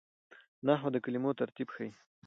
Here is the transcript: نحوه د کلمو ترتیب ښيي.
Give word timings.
نحوه 0.67 0.89
د 0.93 0.95
کلمو 1.05 1.37
ترتیب 1.39 1.67
ښيي. 1.75 1.89